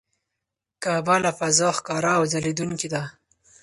[0.83, 3.03] کعبه له فضا ښکاره او ځلېدونکې ده.